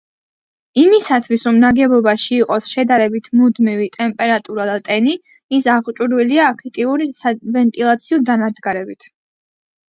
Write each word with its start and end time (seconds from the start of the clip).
იმისათვის, 0.83 1.41
რომ 1.49 1.57
ნაგებობაში 1.63 2.31
იყოს 2.37 2.69
შედარებით 2.77 3.29
მუდმივი 3.41 3.89
ტემპერატურა 3.97 4.65
და 4.71 4.79
ტენი, 4.89 5.13
ის 5.59 5.69
აღჭურვილია 5.75 6.49
აქტიური 6.55 7.07
სავენტილაციო 7.19 8.21
დანადგარებით. 8.33 9.09